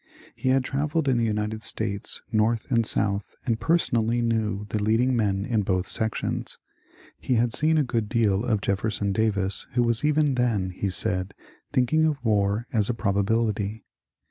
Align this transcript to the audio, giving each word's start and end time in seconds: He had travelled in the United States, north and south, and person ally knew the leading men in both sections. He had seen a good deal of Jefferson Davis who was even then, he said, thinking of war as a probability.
He 0.35 0.49
had 0.49 0.63
travelled 0.63 1.07
in 1.07 1.19
the 1.19 1.25
United 1.25 1.61
States, 1.61 2.23
north 2.31 2.71
and 2.71 2.87
south, 2.87 3.35
and 3.45 3.59
person 3.59 3.97
ally 3.97 4.19
knew 4.19 4.65
the 4.69 4.81
leading 4.81 5.15
men 5.15 5.45
in 5.45 5.61
both 5.61 5.87
sections. 5.87 6.57
He 7.19 7.35
had 7.35 7.53
seen 7.53 7.77
a 7.77 7.83
good 7.83 8.09
deal 8.09 8.43
of 8.43 8.61
Jefferson 8.61 9.11
Davis 9.11 9.67
who 9.73 9.83
was 9.83 10.03
even 10.03 10.33
then, 10.33 10.71
he 10.71 10.89
said, 10.89 11.35
thinking 11.71 12.05
of 12.05 12.17
war 12.25 12.65
as 12.73 12.89
a 12.89 12.95
probability. 12.95 13.85